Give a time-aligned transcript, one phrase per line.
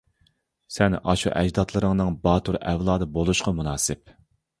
[0.77, 4.15] سەن ئاشۇ ئەجدادلىرىڭنىڭ باتۇر ئەۋلادى بولۇشقا مۇناسىپ.